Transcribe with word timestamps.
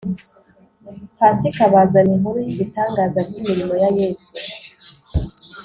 Pasika 1.17 1.63
bazana 1.73 2.11
inkuru 2.15 2.37
y’ibitangaza 2.47 3.19
by’imirimo 3.27 3.73
ya 3.81 3.89
Yesu 3.99 4.29